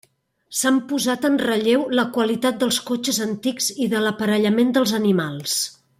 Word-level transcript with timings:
S'han 0.59 0.77
posat 0.91 1.27
en 1.29 1.35
relleu 1.41 1.83
la 1.99 2.07
qualitat 2.17 2.59
dels 2.63 2.81
cotxes 2.89 3.23
antics 3.27 3.69
i 3.87 3.91
de 3.93 4.03
l'aparellament 4.07 4.75
dels 4.79 4.99
animals. 5.03 5.59